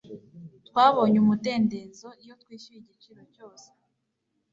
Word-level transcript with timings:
twabonye 0.67 1.17
umudendezo 1.19 2.07
iyo 2.21 2.33
twishyuye 2.41 2.79
igiciro 2.81 3.21
cyose 3.33 3.67